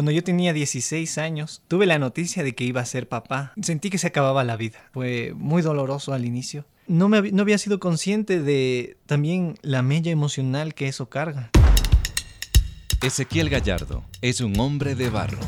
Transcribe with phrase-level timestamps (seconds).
[0.00, 3.52] Cuando yo tenía 16 años, tuve la noticia de que iba a ser papá.
[3.60, 4.78] Sentí que se acababa la vida.
[4.94, 6.64] Fue muy doloroso al inicio.
[6.86, 11.50] No, me, no había sido consciente de también la mella emocional que eso carga.
[13.02, 15.40] Ezequiel Gallardo es un hombre de barro.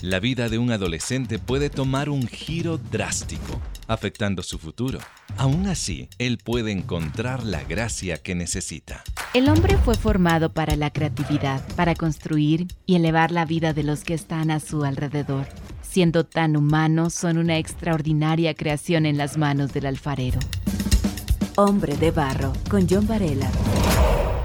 [0.00, 4.98] La vida de un adolescente puede tomar un giro drástico, afectando su futuro.
[5.36, 9.02] Aún así, él puede encontrar la gracia que necesita.
[9.34, 14.04] El hombre fue formado para la creatividad, para construir y elevar la vida de los
[14.04, 15.46] que están a su alrededor.
[15.82, 20.40] Siendo tan humanos, son una extraordinaria creación en las manos del alfarero.
[21.56, 23.48] Hombre de Barro, con John Varela.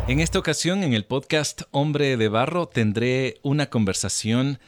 [0.07, 4.59] En esta ocasión, en el podcast Hombre de Barro, tendré una conversación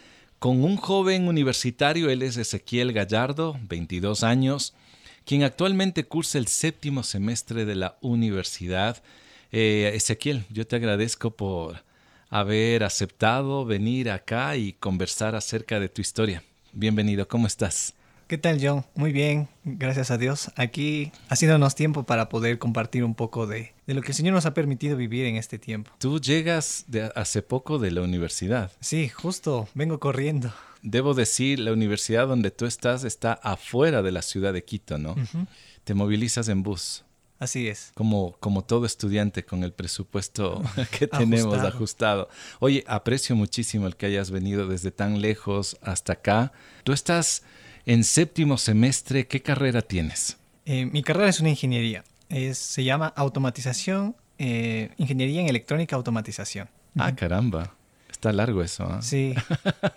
[0.41, 2.09] con un joven universitario.
[2.09, 4.73] Él es Ezequiel Gallardo, 22 años,
[5.23, 9.03] quien actualmente cursa el séptimo semestre de la universidad.
[9.51, 11.83] Eh, Ezequiel, yo te agradezco por
[12.31, 16.41] haber aceptado venir acá y conversar acerca de tu historia.
[16.73, 17.93] Bienvenido, ¿cómo estás?
[18.31, 18.85] ¿Qué tal, John?
[18.95, 20.53] Muy bien, gracias a Dios.
[20.55, 24.45] Aquí haciéndonos tiempo para poder compartir un poco de, de, lo que el Señor nos
[24.45, 25.91] ha permitido vivir en este tiempo.
[25.97, 28.71] Tú llegas de hace poco de la universidad.
[28.79, 30.53] Sí, justo, vengo corriendo.
[30.81, 35.11] Debo decir, la universidad donde tú estás está afuera de la ciudad de Quito, ¿no?
[35.11, 35.47] Uh -huh.
[35.83, 37.03] Te movilizas en bus.
[37.37, 37.91] Así es.
[37.95, 40.63] Como, como todo estudiante con el presupuesto
[40.97, 41.67] que tenemos ajustado.
[41.67, 42.29] ajustado.
[42.59, 46.53] Oye, aprecio muchísimo el que hayas venido desde tan lejos hasta acá.
[46.85, 47.43] Tú estás
[47.85, 50.37] en séptimo semestre, ¿qué carrera tienes?
[50.65, 52.03] Eh, mi carrera es una ingeniería.
[52.29, 56.69] Es, se llama automatización, eh, ingeniería en electrónica automatización.
[56.97, 57.73] Ah, caramba.
[58.09, 58.83] Está largo eso.
[58.85, 58.97] ¿eh?
[59.01, 59.35] Sí.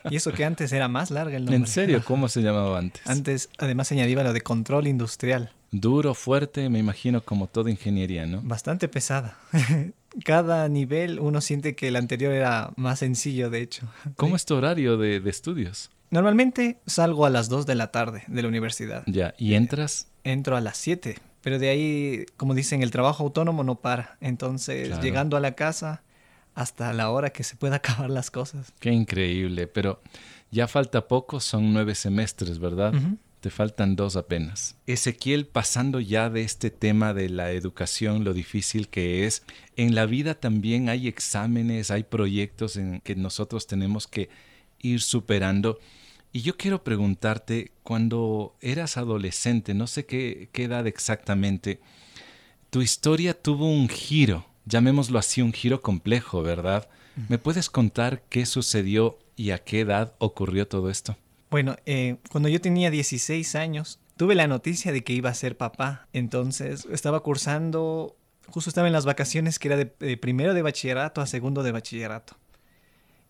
[0.08, 1.56] Y eso que antes era más largo el nombre.
[1.56, 2.02] ¿En serio?
[2.06, 3.06] ¿Cómo se llamaba antes?
[3.06, 5.52] Antes, además, se añadía lo de control industrial.
[5.70, 8.40] Duro, fuerte, me imagino como toda ingeniería, ¿no?
[8.42, 9.36] Bastante pesada.
[10.24, 13.88] Cada nivel uno siente que el anterior era más sencillo, de hecho.
[14.16, 15.90] ¿Cómo es tu horario de, de estudios?
[16.14, 19.02] Normalmente salgo a las 2 de la tarde de la universidad.
[19.08, 20.06] Ya, ¿y entras?
[20.22, 24.16] Entro a las 7, pero de ahí, como dicen, el trabajo autónomo no para.
[24.20, 25.02] Entonces, claro.
[25.02, 26.05] llegando a la casa
[26.55, 28.72] hasta la hora que se pueda acabar las cosas.
[28.78, 30.00] Qué increíble, pero
[30.52, 32.94] ya falta poco, son nueve semestres, ¿verdad?
[32.94, 33.18] Uh -huh.
[33.40, 34.77] Te faltan dos apenas.
[34.86, 39.42] Ezequiel, pasando ya de este tema de la educación, lo difícil que es,
[39.74, 44.28] en la vida también hay exámenes, hay proyectos en que nosotros tenemos que
[44.78, 45.80] ir superando.
[46.36, 51.78] Y yo quiero preguntarte, cuando eras adolescente, no sé qué, qué, edad exactamente,
[52.70, 56.89] tu historia tuvo un giro, llamémoslo así, un giro complejo, ¿verdad?
[57.28, 61.17] ¿Me puedes contar qué sucedió y a qué edad ocurrió todo esto?
[61.52, 65.56] Bueno, eh, cuando yo tenía 16 años, tuve la noticia de que iba a ser
[65.56, 66.08] papá.
[66.12, 68.16] Entonces estaba cursando,
[68.48, 71.70] justo estaba en las vacaciones que era de, de primero de bachillerato a segundo de
[71.70, 72.34] bachillerato.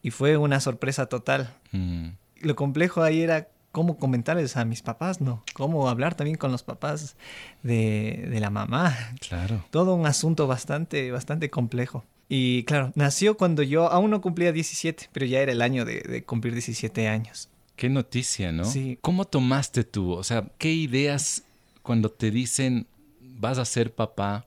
[0.01, 1.55] Y fue una sorpresa total.
[1.71, 2.24] Mm.
[2.41, 5.43] Lo complejo ahí era cómo comentarles a mis papás, ¿no?
[5.55, 7.17] Cómo hablar también con los papás
[7.63, 8.97] de, de, la mamá.
[9.27, 9.65] Claro.
[9.71, 12.05] Todo un asunto bastante, bastante complejo.
[12.29, 16.01] Y claro, nació cuando yo aún no cumplía 17, pero ya era el año de,
[16.03, 17.49] de cumplir 17 años.
[17.77, 18.65] Qué noticia, ¿no?
[18.65, 18.97] Sí.
[19.01, 20.13] ¿Cómo tomaste tú?
[20.13, 21.43] O sea, ¿qué ideas
[21.83, 22.87] cuando te dicen
[23.21, 24.47] vas a ser papá?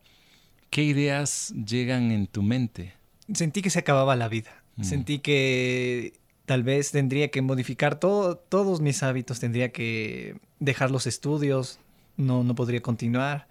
[0.70, 2.94] ¿Qué ideas llegan en tu mente?
[3.34, 4.64] Sentí que se acababa la vida.
[4.78, 4.84] Mm.
[4.84, 6.14] Sentí que
[6.48, 11.78] tal vez tendría que modificar todo, todos mis hábitos, tendría que dejar los estudios,
[12.16, 13.48] no, no podría continuar.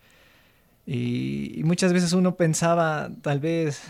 [0.86, 3.82] Y, y muchas veces uno pensaba tal vez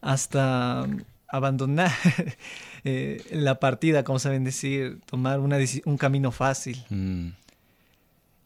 [0.00, 0.86] hasta
[1.26, 1.90] abandonar
[2.84, 6.84] eh, la partida, como saben decir, tomar una, un camino fácil.
[6.90, 7.30] Mm.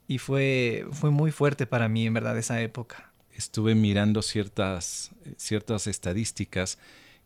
[0.07, 3.12] Y fue, fue muy fuerte para mí, en verdad, esa época.
[3.34, 6.78] Estuve mirando ciertas, ciertas estadísticas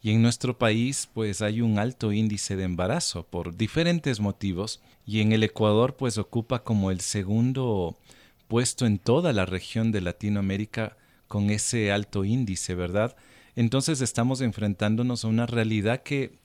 [0.02, 5.20] y en nuestro país pues hay un alto índice de embarazo por diferentes motivos y
[5.20, 7.98] en el Ecuador pues ocupa como el segundo
[8.48, 10.96] puesto en toda la región de Latinoamérica
[11.28, 13.16] con ese alto índice, ¿verdad?
[13.54, 16.38] Entonces estamos enfrentándonos a una realidad que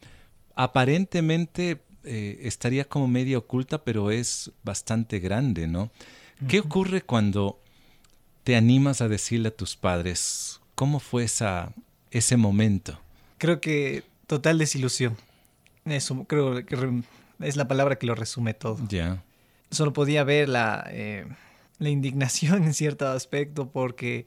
[0.56, 5.84] aparentemente eh, estaría como media oculta, pero es bastante grande, ¿no?
[5.84, 6.48] Uh -huh.
[6.48, 7.60] ¿Qué ocurre cuando
[8.44, 11.74] te animas a decirle a tus padres cómo fue esa,
[12.12, 13.00] ese momento?
[13.38, 15.16] Creo que total desilusión.
[15.86, 17.04] Eso creo que
[17.40, 18.78] es la palabra que lo resume todo.
[18.84, 18.88] Ya.
[18.88, 19.24] Yeah.
[19.72, 21.26] Solo podía ver la, eh,
[21.80, 24.26] la indignación en cierto aspecto porque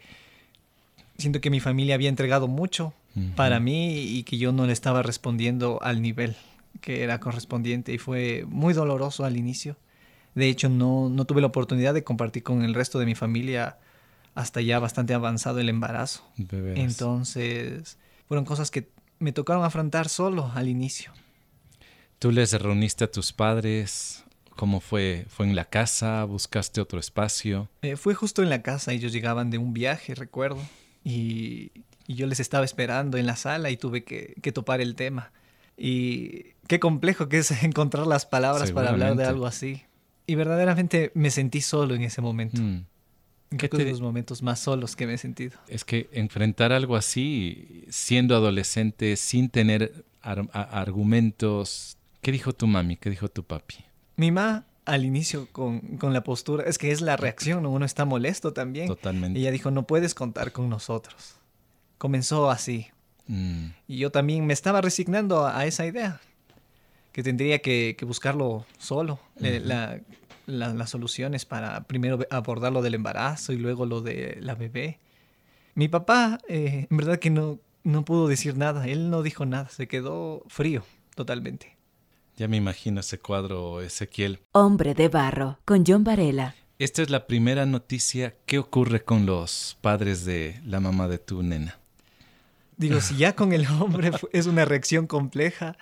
[1.19, 3.35] siento que mi familia había entregado mucho uh -huh.
[3.35, 6.37] para mí y que yo no le estaba respondiendo al nivel
[6.81, 9.77] que era correspondiente y fue muy doloroso al inicio.
[10.35, 13.79] De hecho, no, no tuve la oportunidad de compartir con el resto de mi familia
[14.35, 16.23] hasta ya bastante avanzado el embarazo.
[16.77, 17.99] Entonces,
[18.29, 18.89] fueron cosas que
[19.21, 21.13] me tocaron afrontar solo al inicio.
[22.19, 24.25] ¿Tú les reuniste a tus padres?
[24.57, 25.27] ¿Cómo fue?
[25.29, 26.25] ¿Fue en la casa?
[26.25, 27.69] ¿Buscaste otro espacio?
[27.83, 30.61] Eh, fue justo en la casa, ellos llegaban de un viaje, recuerdo,
[31.05, 31.71] y,
[32.07, 35.33] y yo les estaba esperando en la sala y tuve que, que topar el tema.
[35.77, 39.85] Y qué complejo que es encontrar las palabras para hablar de algo así.
[40.27, 42.61] Y verdaderamente me sentí solo en ese momento.
[42.61, 42.85] Mm.
[43.57, 43.79] ¿Qué te...
[43.79, 45.59] de los momentos más solos que me he sentido.
[45.67, 51.99] Es que enfrentar algo así, siendo adolescente, sin tener argumentos.
[52.21, 52.97] ¿Qué dijo tu mami?
[52.97, 53.77] ¿Qué dijo tu papi?
[54.17, 58.05] Mi mamá al inicio con, con, la postura, es que es la reacción, uno está
[58.05, 58.89] molesto también.
[58.89, 59.39] Totalmente.
[59.39, 61.37] Y ella dijo, no puedes contar con nosotros.
[61.99, 62.89] Comenzó así.
[63.27, 63.67] Mm.
[63.87, 66.21] Y yo también me estaba resignando a, esa idea,
[67.13, 70.01] que tendría que, que buscarlo solo, eh, la,
[70.51, 74.99] las soluciones para primero abordar lo del embarazo y luego lo de la bebé.
[75.75, 79.69] Mi papá, eh, en verdad que no, no pudo decir nada, él no dijo nada,
[79.69, 81.77] se quedó frío totalmente.
[82.37, 84.41] Ya me imagino ese cuadro, Ezequiel.
[84.53, 86.55] Hombre de barro, con John Varela.
[86.79, 88.35] Esta es la primera noticia.
[88.47, 91.79] ¿Qué ocurre con los padres de la mamá de tu nena?
[92.79, 95.77] Digo, si ya con el hombre es una reacción compleja,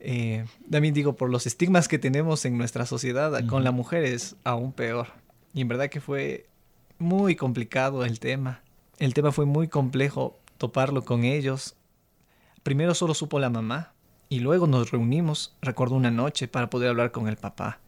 [0.00, 4.36] eh, también digo, por los estigmas que tenemos en nuestra sociedad, con la mujer es
[4.44, 5.08] aún peor.
[5.54, 6.46] Y en verdad que fue
[6.98, 8.60] muy complicado el tema.
[8.98, 11.74] El tema fue muy complejo toparlo con ellos.
[12.62, 13.92] Primero solo supo la mamá
[14.28, 17.78] y luego nos reunimos, recuerdo una noche, para poder hablar con el papá.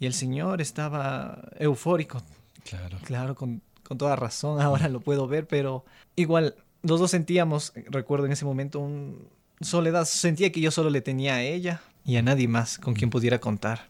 [0.00, 2.22] Y el señor estaba eufórico.
[2.64, 2.98] Claro.
[3.04, 5.84] Claro, con, con toda razón, ahora lo puedo ver, pero
[6.16, 9.28] igual los dos sentíamos, recuerdo en ese momento, un,
[9.60, 10.04] soledad.
[10.04, 13.38] Sentía que yo solo le tenía a ella y a nadie más con quien pudiera
[13.40, 13.88] contar.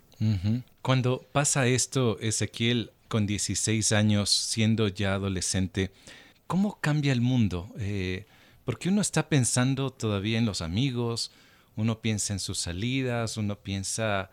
[0.82, 5.92] Cuando pasa esto, Ezequiel, con 16 años, siendo ya adolescente,
[6.46, 7.70] ¿cómo cambia el mundo?
[7.78, 8.26] Eh,
[8.64, 11.30] porque uno está pensando todavía en los amigos,
[11.76, 14.30] uno piensa en sus salidas, uno piensa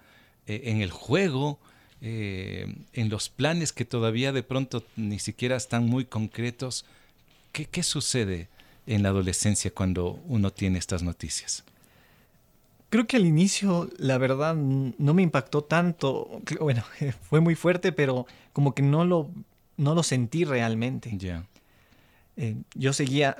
[0.48, 1.60] eh, en el juego,
[2.02, 6.86] eh, en los planes que todavía de pronto ni siquiera están muy concretos.
[7.52, 8.50] ¿Qué, qué sucede
[8.88, 11.64] en la adolescencia cuando uno tiene estas noticias?
[12.90, 16.42] Creo que al inicio, la verdad, no me impactó tanto.
[16.60, 16.84] Bueno,
[17.30, 19.32] fue muy fuerte, pero como que no lo,
[19.78, 21.12] no lo sentí realmente.
[21.18, 21.46] Ya.
[22.38, 23.38] Eh, yo seguía,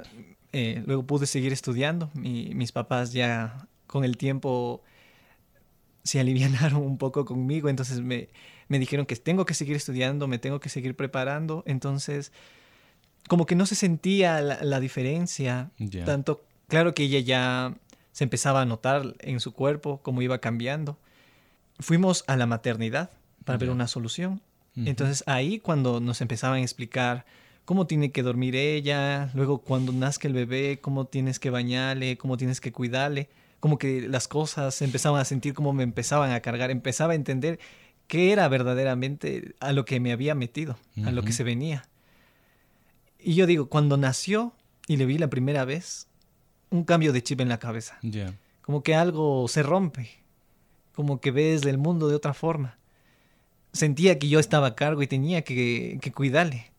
[0.52, 2.10] eh, luego pude seguir estudiando.
[2.16, 4.82] mis papás ya con el tiempo
[6.04, 8.30] se alivianaron un poco conmigo, entonces me,
[8.68, 11.64] me dijeron que tengo que seguir estudiando, me tengo que seguir preparando.
[11.66, 12.32] Entonces
[13.28, 15.72] como que no se sentía la, diferencia.
[16.06, 17.74] Tanto, claro que ella ya
[18.12, 20.98] se empezaba a notar en su cuerpo cómo iba cambiando.
[21.80, 23.10] Fuimos a la maternidad
[23.44, 24.42] para ver una solución.
[24.76, 27.26] Entonces ahí cuando nos empezaban a explicar
[27.64, 32.36] cómo tiene que dormir ella, luego cuando nazca el bebé, cómo tienes que bañarle, cómo
[32.36, 33.30] tienes que cuidarle,
[33.62, 37.58] como que las cosas empezaban a sentir como me empezaban a cargar, empezaba a entender
[38.08, 41.88] qué era verdaderamente a lo que me había metido, a lo que se venía.
[43.26, 44.54] Y yo digo, cuando nació
[44.88, 46.08] y le vi la primera vez,
[46.70, 47.98] un cambio de chip en la cabeza.
[48.62, 50.12] Como que algo se rompe.
[50.94, 52.78] Como que ves el mundo de otra forma.
[53.74, 56.72] Sentía que yo estaba a cargo y tenía que, cuidarle.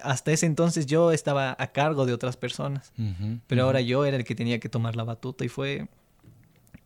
[0.00, 2.92] Hasta ese entonces yo estaba a cargo de otras personas.
[3.48, 5.88] pero ahora yo era el que tenía que tomar la batuta y fue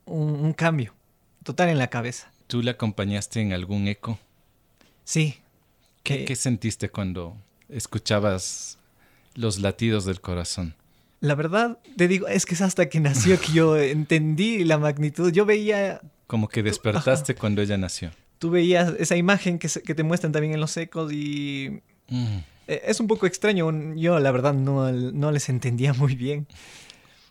[0.06, 0.94] un, cambio
[1.42, 2.32] total en la cabeza.
[2.46, 4.18] ¿Tú le acompañaste en algún eco?
[5.04, 5.40] Sí.
[6.02, 7.36] ¿Qué, ¿Qué sentiste cuando
[7.72, 8.78] escuchabas
[9.34, 10.74] los latidos del corazón?
[11.20, 15.32] La verdad, te digo, es que es hasta que nació que yo entendí la magnitud.
[15.32, 16.00] Yo veía...
[16.26, 18.10] Como que despertaste cuando ella nació.
[18.38, 21.80] Tú veías esa imagen que, que te muestran también en los ecos y...
[22.08, 22.38] Mm.
[22.66, 23.70] E, es un poco extraño.
[23.94, 26.46] Yo, la verdad, no, no les entendía muy bien.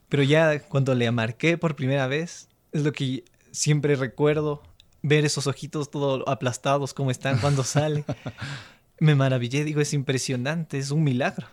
[0.07, 4.63] Pero ya cuando le marqué por primera vez, es lo que siempre recuerdo.
[5.03, 8.05] Ver esos ojitos todos aplastados como están cuando sale.
[9.01, 11.48] me maravillé, digo, es impresionante, es un milagro.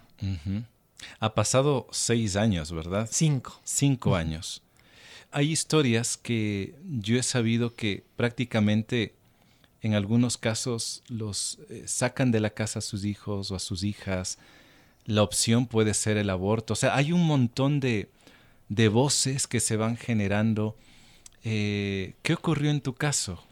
[1.18, 3.08] Ha pasado seis años, ¿verdad?
[3.10, 3.58] Cinco.
[3.64, 4.62] Cinco años.
[5.30, 9.14] Hay historias que yo he sabido que prácticamente
[9.80, 13.82] en algunos casos los eh, sacan de la casa a sus hijos o a sus
[13.82, 14.36] hijas.
[15.06, 16.74] La opción puede ser el aborto.
[16.74, 18.10] O sea, hay un montón de,
[18.68, 20.76] de voces que se van generando.
[21.44, 23.42] Eh, ¿Qué ocurrió en tu caso?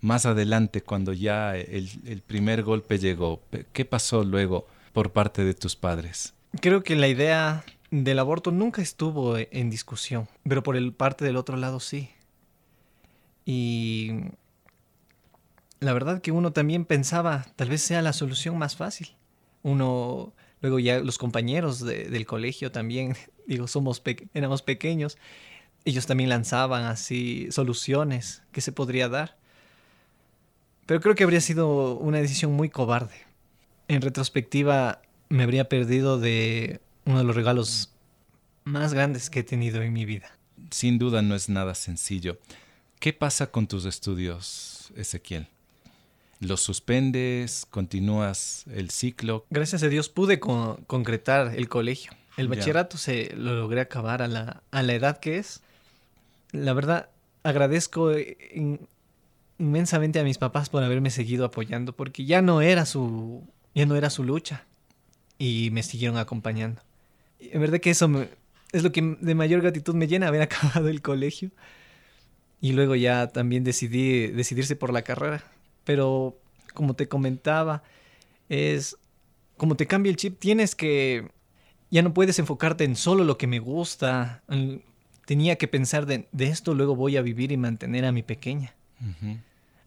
[0.00, 3.42] Más adelante, cuando ya el, primer golpe llegó?
[3.72, 6.34] ¿Qué pasó luego por parte de tus padres?
[6.60, 11.36] Creo que la idea del aborto nunca estuvo en discusión, pero por el parte del
[11.36, 12.10] otro lado sí.
[13.44, 14.12] Y
[15.80, 19.08] la verdad que uno también pensaba, tal vez sea la solución más fácil.
[19.62, 23.16] Uno, luego ya los compañeros del colegio también,
[23.46, 24.02] digo, somos
[24.34, 25.18] éramos pequeños,
[25.84, 29.39] ellos también lanzaban así soluciones que se podría dar.
[30.90, 33.14] Pero creo que habría sido una decisión muy cobarde.
[33.86, 37.92] En retrospectiva, me habría perdido de uno de los regalos
[38.64, 40.36] más grandes que he tenido en mi vida.
[40.72, 42.40] Sin duda no es nada sencillo.
[42.98, 45.46] ¿Qué pasa con tus estudios, Ezequiel?
[46.40, 47.68] ¿Los suspendes?
[47.70, 49.46] ¿Continúas el ciclo?
[49.48, 52.10] Gracias a Dios pude concretar el colegio.
[52.36, 55.62] El bachillerato se lo logré acabar a la, a la edad que es.
[56.50, 57.10] La verdad,
[57.44, 58.10] agradezco
[59.60, 63.94] inmensamente a mis papás por haberme seguido apoyando, porque ya no era su, ya no
[63.94, 64.66] era su lucha
[65.38, 66.82] y me siguieron acompañando.
[67.38, 68.10] en verdad que eso
[68.72, 71.50] es lo que de mayor gratitud me llena haber acabado el colegio
[72.60, 75.44] y luego ya también decidí decidirse por la carrera.
[75.84, 76.38] Pero
[76.74, 77.82] como te comentaba,
[78.48, 78.96] es
[79.56, 81.30] como te cambia el chip, tienes que
[81.90, 84.42] ya no puedes enfocarte en solo lo que me gusta.
[85.26, 88.74] Tenía que pensar de, esto luego voy a vivir y mantener a mi pequeña.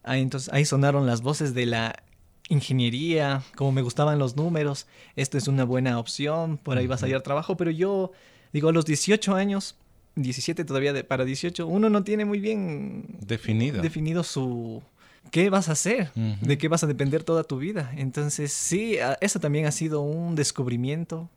[0.04, 2.02] Ahí, entonces ahí sonaron las voces de la
[2.48, 7.06] ingeniería, como me gustaban los números, esto es una buena opción, por ahí vas a
[7.06, 8.12] hallar trabajo, pero yo
[8.52, 9.76] digo, a los 18 años,
[10.16, 14.82] 17 todavía de, para 18, uno no tiene muy bien definido, definido su...
[15.30, 16.12] ¿Qué vas a hacer?
[16.14, 17.90] ¿De qué vas a depender toda tu vida?
[17.96, 21.30] Entonces, sí, eso también ha sido un descubrimiento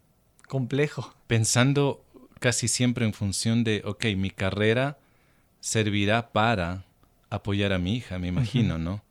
[0.47, 1.13] complejo.
[1.25, 2.03] Pensando
[2.39, 4.97] casi siempre en función de, ok, mi carrera
[5.61, 6.83] servirá para
[7.29, 9.01] apoyar a mi hija, me imagino, ¿no?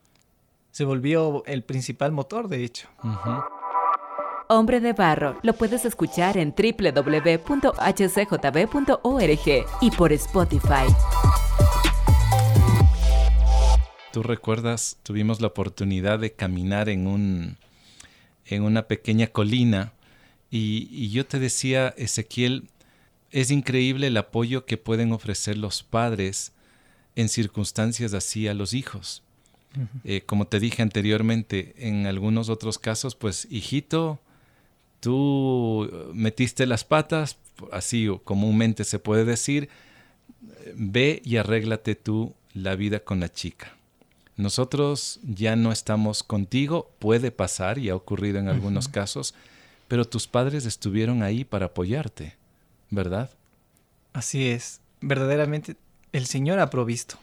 [0.71, 2.89] Se volvió el principal motor, de hecho.
[4.49, 7.47] Hombre de Barro lo puedes escuchar en www.hcjb.org
[9.81, 10.87] y por Spotify.
[14.13, 17.57] Tú recuerdas, tuvimos la oportunidad de caminar en un
[18.47, 19.93] en una pequeña colina
[20.51, 22.69] y, yo te decía, Ezequiel,
[23.31, 26.53] es increíble el apoyo que pueden ofrecer los padres
[27.17, 29.23] en circunstancias así a los hijos.
[30.05, 34.21] Eh, como te dije anteriormente, en algunos otros casos, pues, hijito,
[35.01, 37.37] tú metiste las patas,
[37.73, 39.69] así comúnmente se puede decir,
[40.75, 43.77] ve y arréglate tú la vida con la chica.
[44.37, 49.35] Nosotros ya no estamos contigo, puede pasar y ha ocurrido en algunos casos,
[49.89, 52.37] pero tus padres estuvieron ahí para apoyarte,
[52.91, 53.31] ¿verdad?
[54.13, 55.77] Así es, verdaderamente
[56.17, 57.19] el Señor ha provisto,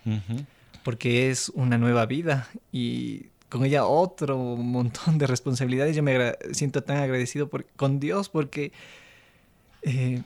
[0.84, 5.96] porque es una nueva vida y con ella otro montón de responsabilidades.
[5.96, 8.72] Yo me siento tan agradecido con Dios porque
[9.82, 10.24] eh,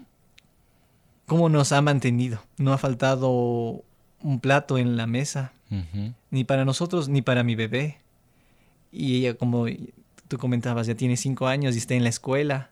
[1.25, 2.41] cómo nos ha mantenido.
[2.57, 3.83] No ha faltado
[4.21, 5.53] un plato en la mesa,
[6.31, 7.99] ni para nosotros ni para mi bebé.
[8.91, 9.65] Y ella, como
[10.27, 12.71] tú comentabas, ya tiene cinco años y está en la escuela.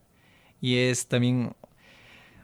[0.62, 1.54] Y es también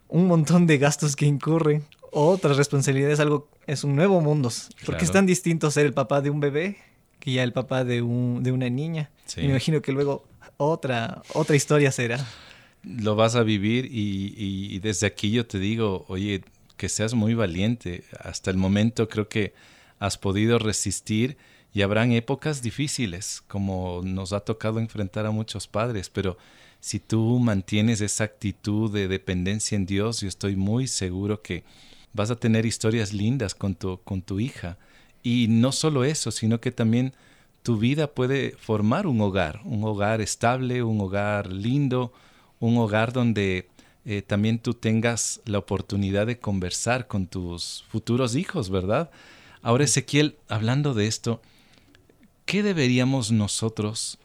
[0.07, 1.85] un montón de gastos que incurren.
[2.11, 4.51] Otras responsabilidades, algo, es un nuevo mundo.
[4.85, 6.77] Porque es tan distinto ser el papá de un bebé
[7.19, 9.09] que ya el papá de, un, de una niña.
[9.37, 10.25] Me imagino que luego
[10.57, 12.25] otra, otra historia será.
[12.83, 16.43] Lo vas a vivir y, y desde aquí yo te digo, oye,
[16.77, 18.03] que seas muy valiente.
[18.19, 19.53] Hasta el momento creo que
[19.99, 21.37] has podido resistir
[21.73, 26.37] y habrán épocas difíciles, como nos ha tocado enfrentar a muchos padres, pero
[26.79, 31.63] si tú mantienes esa actitud de dependencia en Dios, yo estoy muy seguro que
[32.13, 34.77] vas a tener historias lindas con tu, con tu hija.
[35.23, 37.13] Y no solo eso, sino que también
[37.63, 42.11] tu vida puede formar un hogar, un hogar estable, un hogar lindo,
[42.59, 43.69] un hogar donde
[44.05, 49.11] eh, también tú tengas la oportunidad de conversar con tus futuros hijos, ¿verdad?
[49.61, 51.41] Ahora, Ezequiel, hablando de esto,
[52.51, 54.17] ¿Qué deberíamos nosotros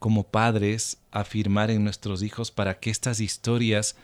[0.00, 3.94] como padres afirmar en nuestros hijos para que estas historias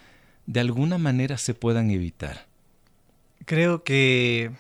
[0.47, 2.47] de alguna manera se puedan evitar?
[3.47, 4.51] Creo que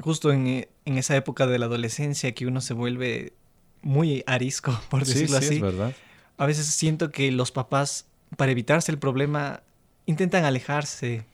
[0.00, 3.32] justo en, esa época de la adolescencia que uno se vuelve
[3.80, 5.60] muy arisco, por decirlo así.
[5.60, 5.94] verdad.
[6.36, 8.06] A veces siento que los papás,
[8.36, 9.62] para evitarse el problema,
[10.06, 11.24] intentan alejarse,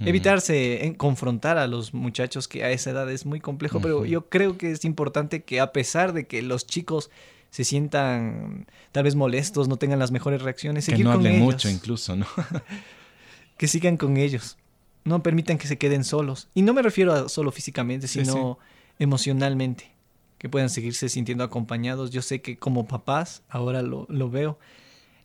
[0.00, 4.28] evitarse en confrontar a los muchachos que a esa edad es muy complejo, pero yo
[4.28, 7.10] creo que es importante que a pesar de que los chicos
[7.50, 12.16] se sientan tal vez molestos, no tengan las mejores reacciones, que no hablen mucho incluso,
[12.16, 12.26] ¿no?
[13.58, 14.56] que sigan con ellos.
[15.04, 16.48] No permitan que se queden solos.
[16.54, 18.58] Y no me refiero a solo físicamente, sino
[18.98, 19.92] emocionalmente.
[20.38, 22.10] Que puedan seguirse sintiendo acompañados.
[22.10, 24.58] Yo sé que como papás, ahora lo, veo,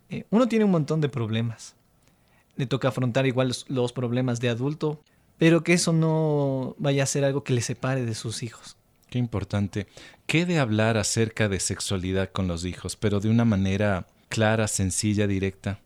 [0.10, 1.76] eh, uno tiene un montón de problemas
[2.60, 5.02] le toca afrontar igual los, problemas de adulto,
[5.38, 8.76] pero que eso no vaya a ser algo que le separe de sus hijos.
[9.10, 9.88] Qué importante.
[10.28, 15.26] ¿Qué de hablar acerca de sexualidad con los hijos, pero de una manera clara, sencilla,
[15.26, 15.80] directa?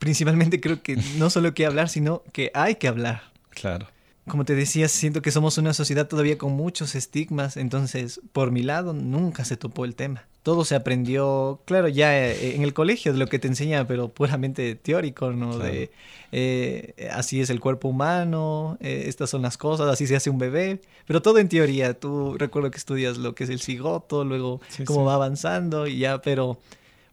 [0.00, 3.22] Principalmente creo que no solo que hablar, sino que hay que hablar.
[3.50, 3.86] Claro.
[4.26, 8.62] como te decía, siento que somos una sociedad todavía con muchos estigmas, entonces por mi
[8.62, 10.24] lado nunca se topó el tema.
[10.42, 14.08] Todo se aprendió, claro, ya eh, en el colegio de lo que te enseña, pero
[14.08, 15.58] puramente teórico, ¿no?
[15.58, 15.90] De
[16.32, 20.38] eh, así es el cuerpo humano, eh, estas son las cosas, así se hace un
[20.38, 21.92] bebé, pero todo en teoría.
[21.92, 26.22] Tú recuerdo que estudias lo que es el cigoto, luego cómo va avanzando y ya,
[26.22, 26.58] pero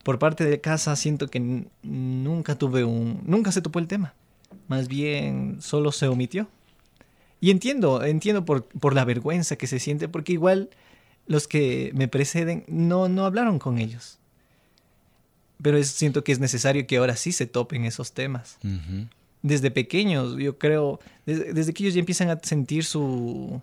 [0.03, 4.13] por parte de casa siento que nunca tuve un, nunca se topó el tema.
[4.67, 6.47] Más bien solo se omitió.
[7.39, 10.69] Y entiendo, entiendo por, por la vergüenza que se siente, porque igual
[11.27, 14.17] los que me preceden no, no hablaron con ellos.
[15.61, 18.57] Pero siento que es necesario que ahora sí se topen esos temas.
[19.41, 23.61] Desde pequeños, yo creo, desde, que ellos ya empiezan a sentir su...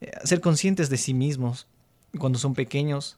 [0.00, 1.66] Eh, a ser conscientes de sí mismos
[2.18, 3.16] cuando son pequeños,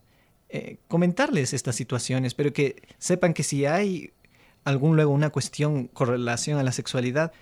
[0.54, 4.12] eh, comentarles estas situaciones, pero que sepan que si hay
[4.64, 7.32] algún luego una cuestión con relación a la sexualidad,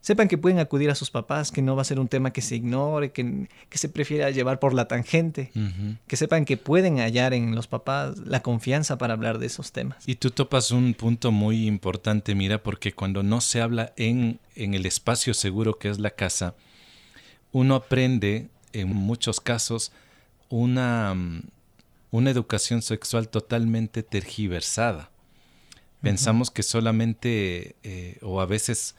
[0.00, 2.40] sepan que pueden acudir a sus papás, que no va a ser un tema que
[2.40, 5.50] se ignore, que, que se prefiera llevar por la tangente,
[6.06, 10.08] que sepan que pueden hallar en los papás la confianza para hablar de esos temas.
[10.08, 14.72] Y tú topas un punto muy importante, mira, porque cuando no se habla en, en
[14.72, 16.54] el espacio seguro que es la casa,
[17.52, 19.92] uno aprende en muchos casos
[20.48, 21.14] una,
[22.14, 25.10] una educación sexual totalmente tergiversada.
[26.00, 28.94] Pensamos que solamente, eh, o a veces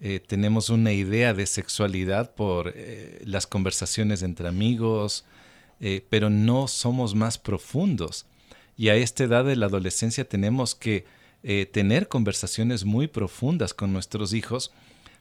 [0.00, 5.24] eh, tenemos una idea de sexualidad por eh, las conversaciones entre amigos,
[6.10, 8.26] pero no somos más profundos.
[8.76, 11.06] Y a esta edad de la adolescencia tenemos que
[11.72, 14.72] tener conversaciones muy profundas con nuestros hijos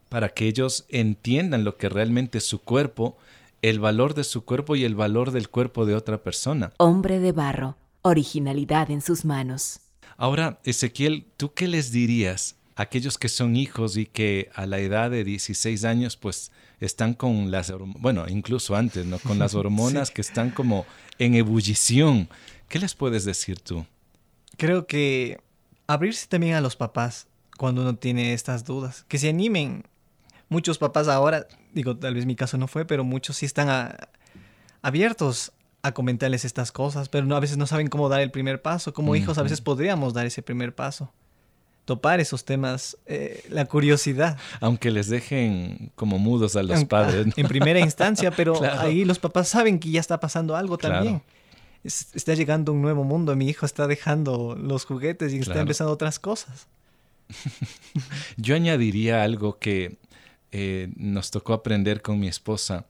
[0.10, 3.18] para que ellos entiendan lo que realmente es su cuerpo,
[3.61, 6.73] el valor de su cuerpo y el valor del cuerpo de otra persona.
[6.77, 9.81] Hombre de barro, originalidad en sus manos.
[10.17, 15.11] Ahora, Ezequiel, ¿tú qué les dirías aquellos que son hijos y que a la edad
[15.11, 19.19] de 16 años pues están con las, bueno, incluso antes, ¿no?
[19.19, 20.85] Con las hormonas que están como
[21.17, 22.29] en ebullición.
[22.69, 23.85] ¿Qué les puedes decir tú?
[24.57, 25.41] Creo que
[25.87, 29.83] abrirse también a los papás cuando uno tiene estas dudas, que se animen.
[30.50, 33.96] Muchos papás ahora, digo, tal vez mi caso no fue, pero muchos sí están
[34.81, 38.62] abiertos a comentarles estas cosas, pero no, a veces no saben cómo dar el primer
[38.62, 38.94] paso.
[38.94, 41.14] Como hijos a veces podríamos dar ese primer paso
[41.90, 44.38] topar esos temas, eh, la curiosidad.
[44.59, 47.35] Aunque les dejen como mudos a los padres.
[47.35, 51.24] En primera instancia, pero ahí los papás saben que ya está pasando algo también.
[51.83, 56.20] está llegando un nuevo mundo, mi hijo está dejando los juguetes y está empezando otras
[56.20, 56.68] cosas.
[58.38, 59.98] Yo añadiría algo que
[60.51, 62.85] eh, nos tocó aprender con mi esposa.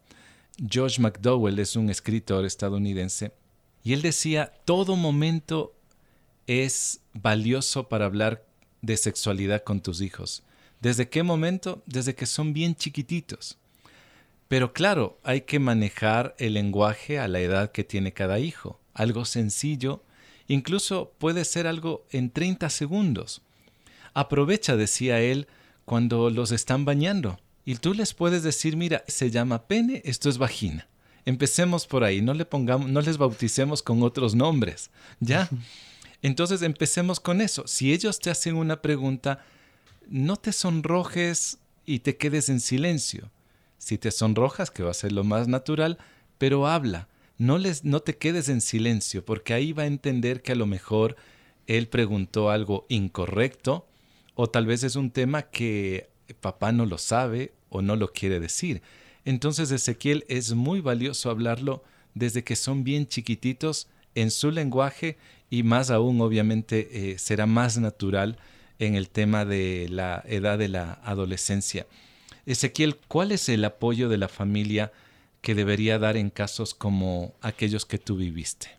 [0.69, 3.31] George McDowell es un escritor estadounidense
[3.83, 5.73] y él decía, todo momento
[6.47, 8.45] es valioso para hablar
[8.81, 10.43] de sexualidad con tus hijos.
[10.81, 11.83] ¿Desde qué momento?
[11.85, 13.57] Desde que son bien chiquititos.
[14.47, 18.79] Pero claro, hay que manejar el lenguaje a la edad que tiene cada hijo.
[18.93, 20.03] Algo sencillo,
[20.47, 23.41] incluso puede ser algo en 30 segundos.
[24.13, 25.47] Aprovecha, decía él,
[25.85, 27.39] cuando los están bañando.
[27.65, 30.87] Y tú les puedes decir, mira, se llama pene, esto es vagina.
[31.25, 35.49] Empecemos por ahí, no le pongamos, no les bauticemos con otros nombres, ¿ya?
[36.21, 37.67] Entonces empecemos con eso.
[37.67, 39.45] Si ellos te hacen una pregunta,
[40.07, 43.29] no te sonrojes y te quedes en silencio.
[43.77, 45.97] Si te sonrojas, que va a ser lo más natural,
[46.37, 47.07] pero habla.
[47.37, 50.65] No, les, no te quedes en silencio, porque ahí va a entender que a lo
[50.65, 51.15] mejor
[51.67, 53.87] él preguntó algo incorrecto
[54.35, 58.39] o tal vez es un tema que papá no lo sabe o no lo quiere
[58.39, 58.81] decir.
[59.25, 65.17] Entonces Ezequiel es muy valioso hablarlo desde que son bien chiquititos en su lenguaje
[65.49, 68.37] y más aún obviamente eh, será más natural
[68.79, 71.85] en el tema de la edad de la adolescencia.
[72.45, 74.91] Ezequiel, ¿cuál es el apoyo de la familia
[75.41, 78.69] que debería dar en casos como aquellos que tú viviste?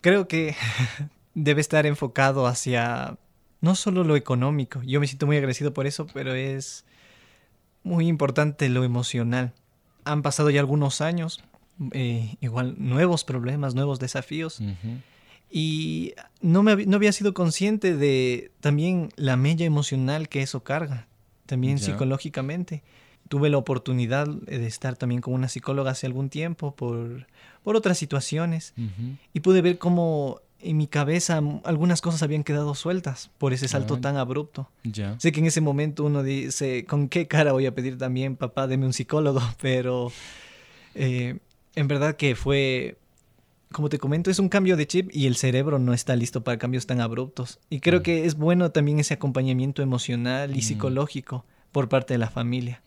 [0.00, 0.56] Creo que
[1.34, 3.18] debe estar enfocado hacia
[3.60, 6.84] no solo lo económico, yo me siento muy agradecido por eso, pero es
[7.82, 9.52] muy importante lo emocional.
[10.04, 11.42] Han pasado ya algunos años,
[11.92, 14.60] eh, igual nuevos problemas, nuevos desafíos.
[15.50, 21.08] Y no, me, no había sido consciente de también la mella emocional que eso carga,
[21.46, 22.82] también psicológicamente.
[23.28, 27.26] Tuve la oportunidad de estar también con una psicóloga hace algún tiempo por,
[27.62, 28.74] por otras situaciones
[29.32, 33.98] y pude ver cómo en mi cabeza algunas cosas habían quedado sueltas por ese salto
[33.98, 34.70] tan abrupto.
[35.18, 38.66] Sé que en ese momento uno dice, ¿con qué cara voy a pedir también, papá,
[38.66, 39.40] deme un psicólogo?
[39.60, 40.12] Pero
[40.94, 41.38] eh,
[41.74, 42.96] en verdad que fue
[43.72, 46.58] como te comento, es un cambio de chip y el cerebro no está listo para
[46.58, 47.60] cambios tan abruptos.
[47.70, 50.62] Y creo que es bueno también ese acompañamiento emocional y mm.
[50.62, 52.82] psicológico por parte de la familia.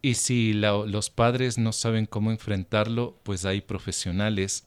[0.00, 4.66] Y si los padres no saben cómo enfrentarlo, pues hay profesionales,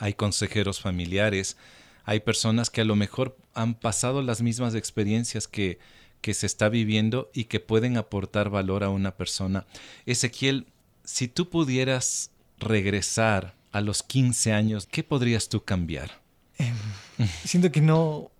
[0.00, 1.56] hay consejeros familiares,
[2.04, 5.78] hay personas que a lo mejor han pasado las mismas experiencias que,
[6.22, 9.66] que se está viviendo y que pueden aportar valor a una persona.
[10.06, 10.66] Ezequiel,
[11.04, 16.10] si tú pudieras regresar a los 15 años, ¿qué podrías tú cambiar?
[16.58, 16.74] Em,
[17.44, 18.30] siento que no...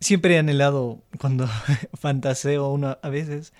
[0.00, 1.46] Siempre he anhelado, cuando
[2.00, 3.52] fantaseo uno a veces,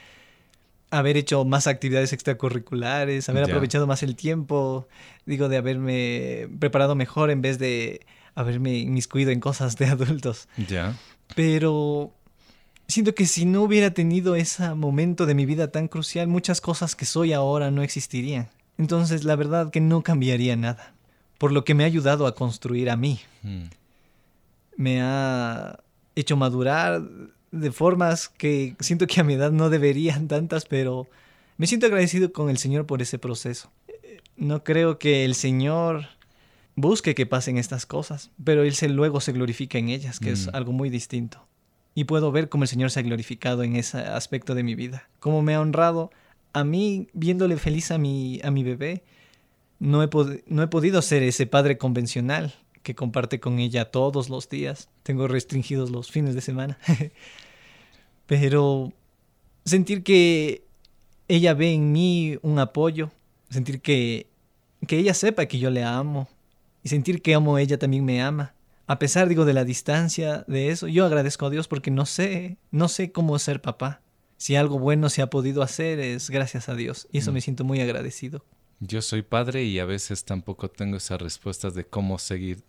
[0.91, 4.89] haber hecho más actividades extracurriculares, haber aprovechado más el tiempo,
[5.25, 10.49] digo, de haberme preparado mejor en vez de haberme inmiscuido en cosas de adultos.
[10.69, 10.97] Ya.
[11.35, 12.13] Pero
[12.89, 16.97] siento que si no hubiera tenido ese momento de mi vida tan crucial, muchas cosas
[16.97, 18.49] que soy ahora no existirían.
[18.79, 20.95] Entonces, la verdad que no cambiaría nada.
[21.39, 23.21] Por lo que me ha ayudado a construir a mí.
[23.43, 23.65] Mm.
[24.77, 25.81] Me ha
[26.15, 27.03] hecho madurar
[27.51, 31.09] de formas que siento que a mi edad no deberían tantas, pero
[31.57, 33.71] me siento agradecido con el Señor por ese proceso.
[34.37, 36.07] No creo que el Señor
[36.77, 40.47] busque que pasen estas cosas, pero Él se, luego se glorifica en ellas, que es
[40.47, 40.51] mm.
[40.55, 41.47] algo muy distinto.
[41.95, 45.09] Y puedo ver cómo el Señor se ha glorificado en ese aspecto de mi vida,
[45.19, 46.11] cómo me ha honrado
[46.53, 49.05] a mí viéndole feliz a mi, a mi bebé.
[49.79, 50.11] No he,
[50.47, 54.89] no he podido ser ese padre convencional que comparte con ella todos los días.
[55.03, 56.79] Tengo restringidos los fines de semana.
[58.27, 58.93] Pero
[59.65, 60.65] sentir que
[61.29, 63.11] ella ve en mí un apoyo,
[63.51, 64.27] sentir que,
[64.87, 66.29] que ella sepa que yo le amo
[66.83, 68.55] y sentir que amo a ella también me ama.
[68.87, 72.57] A pesar, digo, de la distancia de eso, yo agradezco a Dios porque no sé,
[72.73, 74.01] no sé cómo ser papá.
[74.37, 77.35] Si algo bueno se ha podido hacer es gracias a Dios y eso mm.
[77.35, 78.45] me siento muy agradecido.
[78.81, 82.63] Yo soy padre y a veces tampoco tengo esas respuestas de cómo seguir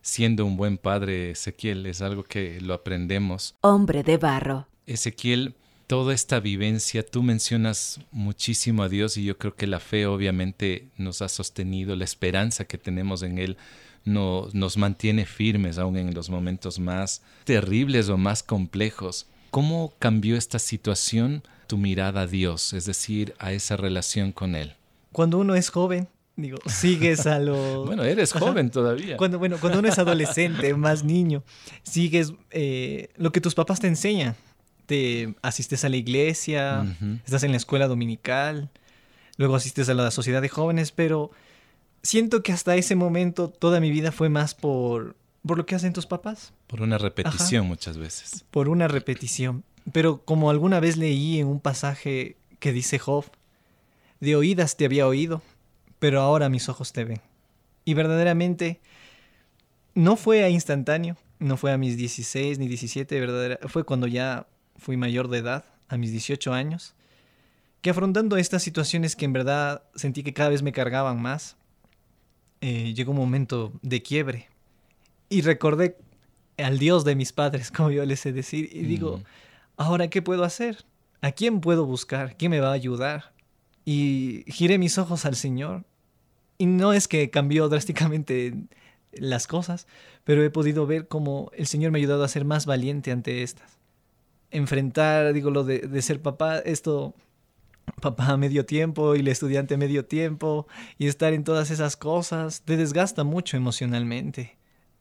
[0.00, 1.84] siendo un buen padre, Ezequiel.
[1.86, 3.56] Es algo que lo aprendemos.
[3.62, 4.68] Hombre de barro.
[4.86, 5.56] Ezequiel,
[5.88, 10.86] toda esta vivencia, tú mencionas muchísimo a Dios y yo creo que la fe obviamente
[10.96, 13.56] nos ha sostenido, la esperanza que tenemos en Él
[14.04, 19.26] no, nos mantiene firmes aún en los momentos más terribles o más complejos.
[19.50, 24.75] ¿Cómo cambió esta situación tu mirada a Dios, es decir, a esa relación con Él?
[25.16, 27.86] Cuando uno es joven, digo, sigues a lo...
[27.86, 29.16] bueno, eres joven todavía.
[29.16, 31.42] Cuando, bueno, cuando uno es adolescente, más niño,
[31.84, 34.36] sigues eh, lo que tus papás te enseñan.
[34.84, 36.84] Te asistes a la iglesia,
[37.24, 38.68] estás en la escuela dominical,
[39.38, 41.30] luego asistes a la sociedad de jóvenes, pero
[42.02, 45.94] siento que hasta ese momento toda mi vida fue más por, por lo que hacen
[45.94, 46.52] tus papás.
[46.66, 48.44] Por una repetición muchas veces.
[48.50, 49.64] Por una repetición.
[49.92, 53.24] Pero como alguna vez leí en un pasaje que dice Job,
[54.20, 55.42] de oídas te había oído,
[55.98, 57.20] pero ahora mis ojos te ven.
[57.84, 58.80] Y verdaderamente
[59.94, 64.46] no fue a instantáneo, no fue a mis 16 ni 17, verdadera, fue cuando ya
[64.76, 66.94] fui mayor de edad, a mis 18 años,
[67.80, 71.56] que afrontando estas situaciones que en verdad sentí que cada vez me cargaban más,
[72.60, 74.48] eh, llegó un momento de quiebre.
[75.28, 75.96] Y recordé
[76.58, 79.22] al Dios de mis padres, como yo les sé decir, y digo,
[79.76, 80.84] ahora, ¿qué puedo hacer?
[81.20, 82.36] ¿A quién puedo buscar?
[82.36, 83.32] ¿Quién me va a ayudar?
[83.86, 85.84] Y giré mis ojos al Señor.
[86.58, 88.54] Y no es que cambió drásticamente
[89.12, 89.86] las cosas,
[90.24, 93.42] pero he podido ver cómo el Señor me ha ayudado a ser más valiente ante
[93.42, 93.78] estas.
[94.50, 97.14] Enfrentar, digo, lo de, ser papá, esto
[98.00, 100.66] papá a medio tiempo y el estudiante a medio tiempo
[100.98, 104.56] y estar en todas esas cosas te desgasta mucho emocionalmente.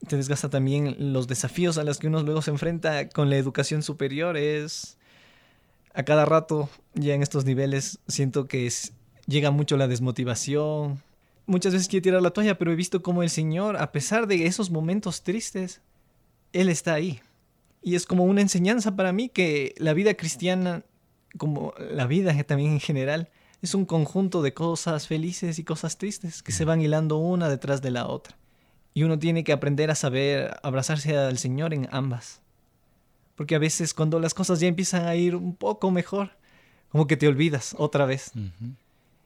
[0.07, 3.81] Te desgasta también los desafíos a los que uno luego se enfrenta con la educación
[3.81, 4.37] superior.
[4.37, 4.99] Es
[5.95, 8.71] a cada rato ya en estos niveles siento que
[9.27, 11.01] llega mucho la desmotivación.
[11.45, 14.45] Muchas veces quiero tirar la toalla, pero he visto cómo el Señor, a pesar de
[14.45, 15.81] esos momentos tristes,
[16.53, 17.21] Él está ahí.
[17.81, 20.84] Y es como una enseñanza para mí que la vida cristiana
[21.38, 23.29] como la vida también en general,
[23.62, 27.81] es un conjunto de cosas felices y cosas tristes que se van hilando una detrás
[27.81, 28.38] de la otra.
[28.93, 32.41] Y uno tiene que aprender a saber abrazarse al Señor en ambas.
[33.35, 36.31] Porque a veces cuando las cosas ya empiezan a ir un poco mejor,
[36.89, 38.31] como que te olvidas otra vez.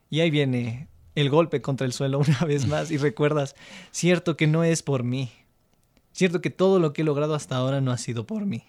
[0.09, 3.55] Y ahí viene el golpe contra el suelo una vez más y recuerdas,
[3.91, 5.31] cierto que no es por mí.
[6.11, 8.63] Cierto que todo lo que he logrado hasta ahora no ha sido por mí.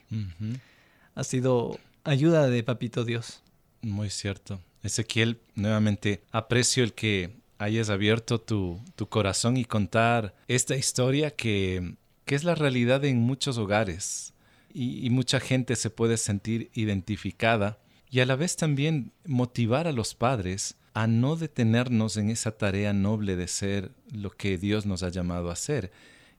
[1.15, 3.43] Ha sido ayuda de Papito Dios.
[3.83, 4.61] Muy cierto.
[4.83, 12.35] Ezequiel, nuevamente aprecio el que hayas abierto tu, corazón y contar esta historia que, que,
[12.35, 14.33] es la realidad en muchos hogares
[14.73, 17.79] y, mucha gente se puede sentir identificada
[18.11, 22.93] y a la vez también motivar a los padres a no detenernos en esa tarea
[22.93, 25.93] noble de ser lo que Dios nos ha llamado a ser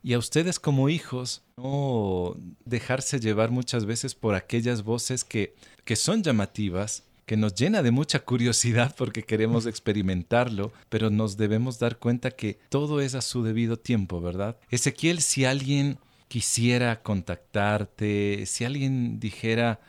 [0.04, 5.96] y a ustedes como hijos, no dejarse llevar muchas veces por aquellas voces que, que
[5.96, 11.98] son llamativas, que nos llena de mucha curiosidad porque queremos experimentarlo, pero nos debemos dar
[11.98, 14.58] cuenta que todo es a su debido tiempo, ¿verdad?
[14.70, 16.00] Ezequiel, si alguien
[16.32, 19.82] quisiera contactarte, si alguien dijera,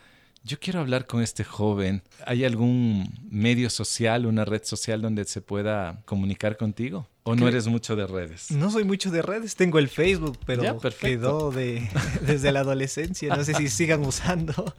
[0.43, 5.39] yo quiero hablar con este joven, ¿hay algún medio social, una red social donde se
[5.39, 7.07] pueda comunicar contigo?
[7.23, 8.51] ¿O no eres mucho de redes?
[8.51, 11.89] No soy mucho de redes, tengo el Facebook, pero quedó de,
[12.27, 14.75] desde la adolescencia, no sé si sigan usando.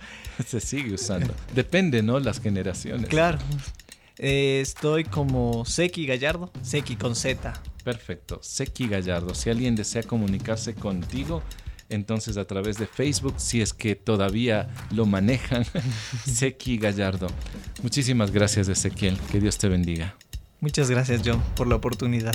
[0.46, 1.33] Se sigue usando.
[1.55, 2.20] Depende, ¿no?
[2.20, 3.09] Las generaciones.
[3.09, 3.38] Claro.
[4.18, 7.55] Eh, estoy como Seki Gallardo, Seki con Z.
[7.84, 9.34] Perfecto, Seki Gallardo.
[9.34, 11.42] Si alguien desea comunicarse contigo,
[11.90, 15.64] entonces a través de Facebook, si es que todavía lo manejan,
[16.24, 17.26] Seki Gallardo.
[17.82, 19.18] Muchísimas gracias, Ezequiel.
[19.30, 20.16] Que Dios te bendiga.
[20.60, 22.34] Muchas gracias, John, por la oportunidad.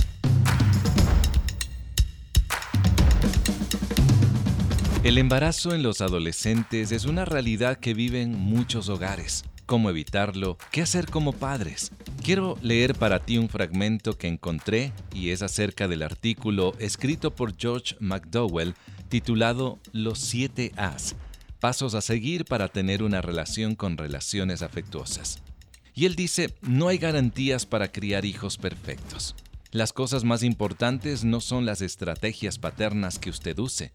[5.04, 9.46] El embarazo en los adolescentes es una realidad que viven muchos hogares.
[9.70, 10.58] ¿Cómo evitarlo?
[10.72, 11.92] ¿Qué hacer como padres?
[12.24, 17.56] Quiero leer para ti un fragmento que encontré y es acerca del artículo escrito por
[17.56, 18.74] George McDowell
[19.10, 21.16] titulado Los 7 As,
[21.60, 25.44] pasos a seguir para tener una relación con relaciones afectuosas.
[25.94, 29.36] Y él dice, no hay garantías para criar hijos perfectos.
[29.70, 33.92] Las cosas más importantes no son las estrategias paternas que usted use.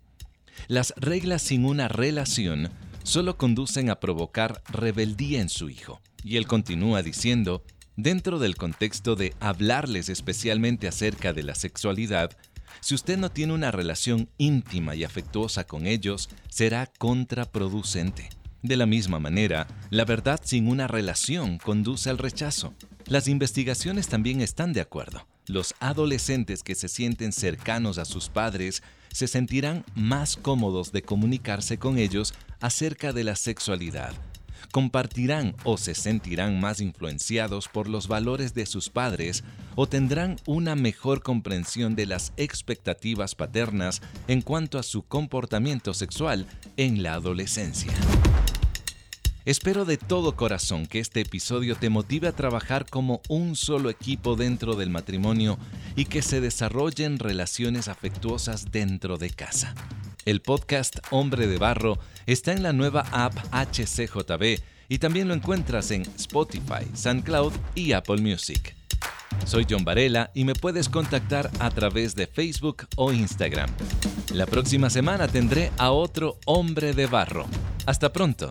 [0.68, 2.70] Las reglas sin una relación
[3.04, 6.00] solo conducen a provocar rebeldía en su hijo.
[6.24, 7.62] Y él continúa diciendo,
[7.96, 12.36] dentro del contexto de hablarles especialmente acerca de la sexualidad,
[12.80, 18.30] si usted no tiene una relación íntima y afectuosa con ellos, será contraproducente.
[18.62, 22.74] De la misma manera, la verdad sin una relación conduce al rechazo.
[23.06, 25.26] Las investigaciones también están de acuerdo.
[25.46, 28.82] Los adolescentes que se sienten cercanos a sus padres
[29.14, 34.12] se sentirán más cómodos de comunicarse con ellos acerca de la sexualidad,
[34.72, 39.44] compartirán o se sentirán más influenciados por los valores de sus padres
[39.77, 46.46] o tendrán una mejor comprensión de las expectativas paternas en cuanto a su comportamiento sexual
[46.77, 47.92] en la adolescencia.
[49.46, 54.37] Espero de todo corazón que este episodio te motive a trabajar como un solo equipo
[54.37, 55.59] dentro del matrimonio
[55.96, 59.74] y que se desarrollen relaciones afectuosas dentro de casa.
[60.24, 65.90] El podcast Hombre de Barro está en la nueva app HCJB y también lo encuentras
[65.90, 68.74] en Spotify, SoundCloud y Apple Music.
[69.44, 73.68] Soy John Varela y me puedes contactar a través de Facebook o Instagram.
[74.33, 77.44] La próxima semana tendré a otro Hombre de Barro.
[77.85, 78.50] Hasta pronto.